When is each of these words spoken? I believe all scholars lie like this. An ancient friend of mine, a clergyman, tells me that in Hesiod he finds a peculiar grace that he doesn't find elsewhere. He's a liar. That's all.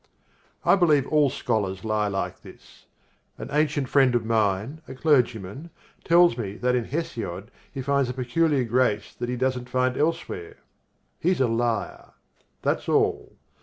I 0.65 0.75
believe 0.75 1.05
all 1.09 1.29
scholars 1.29 1.85
lie 1.85 2.07
like 2.07 2.41
this. 2.41 2.87
An 3.37 3.49
ancient 3.51 3.87
friend 3.87 4.15
of 4.15 4.25
mine, 4.25 4.81
a 4.87 4.95
clergyman, 4.95 5.69
tells 6.03 6.39
me 6.39 6.55
that 6.55 6.73
in 6.73 6.85
Hesiod 6.85 7.51
he 7.71 7.83
finds 7.83 8.09
a 8.09 8.13
peculiar 8.15 8.63
grace 8.63 9.13
that 9.13 9.29
he 9.29 9.35
doesn't 9.35 9.69
find 9.69 9.95
elsewhere. 9.95 10.57
He's 11.19 11.39
a 11.39 11.47
liar. 11.47 12.13
That's 12.63 12.89
all. 12.89 13.33